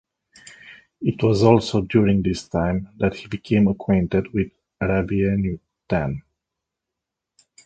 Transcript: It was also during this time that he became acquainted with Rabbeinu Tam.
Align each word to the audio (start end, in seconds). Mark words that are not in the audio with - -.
It 1.01 1.21
was 1.21 1.43
also 1.43 1.81
during 1.83 2.23
this 2.23 2.47
time 2.47 2.89
that 2.97 3.13
he 3.15 3.27
became 3.27 3.67
acquainted 3.67 4.33
with 4.33 4.51
Rabbeinu 4.81 5.59
Tam. 5.87 6.23